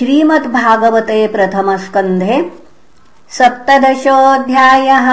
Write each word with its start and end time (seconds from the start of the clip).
श्रीमद्भागवते 0.00 1.26
प्रथमस्कन्धे 1.26 2.52
सप्तदशोऽध्यायः। 3.30 5.08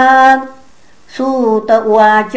सूत 1.17 1.71
उवाच। 1.71 2.35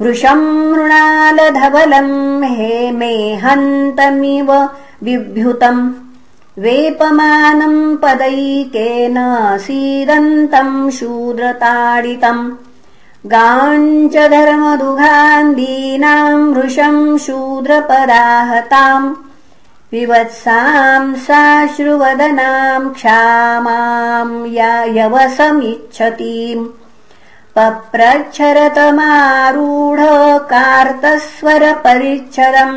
वृषम् 0.00 0.72
मृणालधवलम् 0.72 2.44
हे 2.44 2.90
मे 2.90 3.34
हन्तमिव 3.34 4.68
बिभ्युतम् 5.04 6.07
वेपमानम् 6.62 7.96
पदैकेन 7.96 9.16
सीदन्तम् 9.64 10.90
शूद्रताडितम् 10.90 12.50
गाञ्च 13.26 14.16
धर्मदुघान्दीनाम् 14.30 16.54
वृषम् 16.54 17.18
शूद्रपदाहताम्। 17.18 19.14
विवत्साम् 19.92 21.14
साश्रुवदनाम् 21.26 22.92
क्षामाम् 22.94 24.34
यवसमिच्छतीम् 24.98 26.66
पप्रच्छरतमारूढ 27.56 30.00
कार्तस्वरपरिच्छदम् 30.52 32.76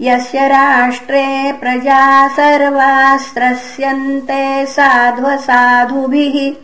यस्य 0.00 0.48
राष्ट्रे 0.48 1.52
प्रजा 1.60 2.28
सर्वास्त्रस्यन्ते 2.28 4.66
साध्वसाधुभिः 4.66 6.54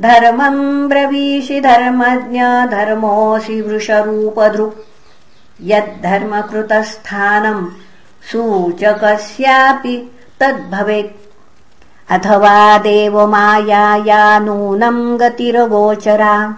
धर्मम् 0.00 0.88
ब्रवीषि 0.88 1.60
धर्मज्ञ 1.60 2.70
धर्मोऽसि 2.70 3.60
वृषरूपधृक् 3.60 4.80
यद्धर्मकृतस्थानम् 5.60 7.70
सूचकस्यापि 8.32 10.10
तद्भवेत्। 10.40 11.16
अथवा 12.10 12.78
देवमायाया 12.78 14.38
नूनम् 14.38 15.18
गतिरगोचरा 15.18 16.56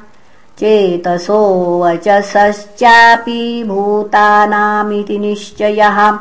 चेतसो 0.58 1.80
वचसश्चापि 1.84 3.64
भूतानामिति 3.66 5.18
निश्चयः। 5.18 6.18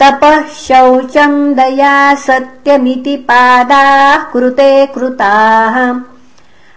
तपः 0.00 0.42
शौचम् 0.42 1.54
दया 1.54 2.14
सत्यमिति 2.14 3.16
पादाः 3.16 4.16
कृते 4.16 4.86
कृताः। 4.86 6.00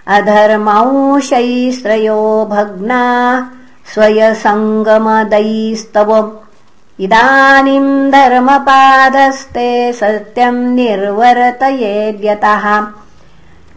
अधर्मंशैस्त्रयो 0.08 2.48
भग्नाः 2.52 3.44
स्वयसङ्गमदैस्तव। 3.94 6.40
इदानीम् 7.00 8.12
धर्मपादस्ते 8.12 9.94
सत्यम् 9.94 10.76
निर्वर्तयेद्यतः 10.76 12.88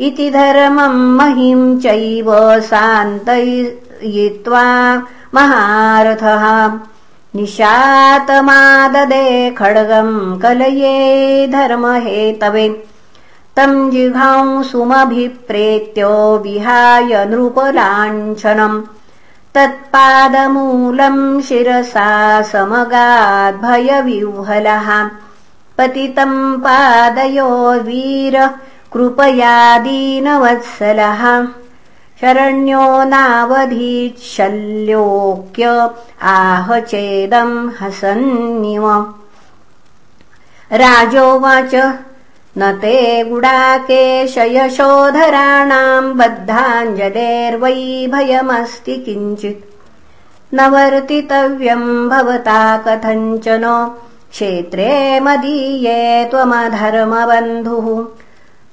इति 0.00 0.30
धर्मम् 0.30 1.16
महिम् 1.16 1.80
चैव 1.80 2.60
सान्तयित्वा 2.60 5.02
महारथः। 5.34 6.72
निशातमाददे 7.34 9.50
खड्गम् 9.50 10.40
कलये 10.40 11.46
धर्महेतवे। 11.46 12.84
तम् 13.56 13.90
जिघांसुमभिप्रेत्यो 13.90 16.38
विहाय 16.38 17.02
नृपलाञ्छनम् 17.02 18.82
तत्पादमूलम् 19.54 21.42
शिरसा 21.42 22.42
समगाद्भयविह्वलः। 22.42 25.10
पतितम् 25.78 26.58
पादयो 26.58 27.72
वीर 27.72 28.50
कृपयादीनवत्सलः 28.92 31.46
शरण्यो 32.20 33.04
नावधीशल्योक्य 33.04 35.90
आह 36.22 36.80
चेदम् 36.80 37.70
हसन्निव। 37.80 39.14
राजोवाच 40.72 41.74
न 42.58 42.72
ते 42.72 43.24
गुडाकेशयशोधराणाम् 43.24 46.18
बद्धाञ्जलेर्वै 46.18 48.06
भयमस्ति 48.06 48.96
किञ्चित्। 48.96 49.64
न 50.54 50.60
वर्तितव्यम् 50.60 52.08
भवता 52.08 52.76
कथञ्चन 52.76 53.94
क्षेत्रे 54.30 55.20
मदीये 55.20 56.24
त्वमधर्मबन्धुः। 56.24 58.04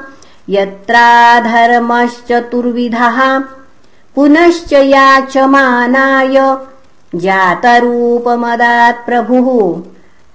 यत्राधर्मश्चतुर्विधः। 0.50 3.44
पुनश्च 4.16 4.74
याचमानाय 4.74 6.58
जातरूपमदात् 7.16 9.06
प्रभुः 9.06 9.82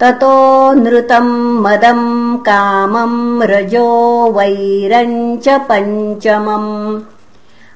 ततो 0.02 0.72
नृतम् 0.72 1.62
मदम् 1.62 2.38
कामम् 2.38 3.42
रजो 3.42 4.32
वैरम् 4.32 5.38
च 5.38 5.48
पञ्चमम्। 5.48 7.00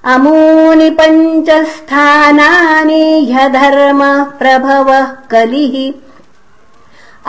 अमूनि 0.04 0.90
पञ्चस्थानानि 0.90 3.28
ह्यधर्मः 3.32 4.24
प्रभवः 4.24 5.04
कलिः। 5.04 5.92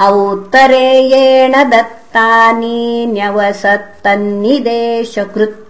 औत्तरेयेण 0.04 1.70
दत्तानि 1.70 3.08
न्यवसत्तन्निदेशकृत्। 3.10 5.68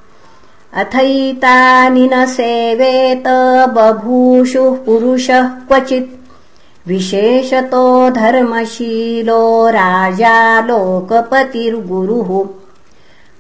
अथैतानि 0.74 2.10
न 2.14 2.26
सेवेत 2.26 3.24
बभूषुः 3.70 4.76
पुरुषः 4.76 5.42
क्वचित् 5.42 6.17
विशेषतो 6.88 8.10
धर्मशीलो 8.10 9.70
राजा 9.70 10.62
लोकपतिर्गुरुः। 10.62 12.50